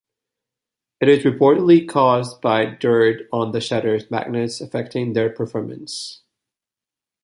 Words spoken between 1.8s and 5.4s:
caused by dirt on the shutter's magnets affecting their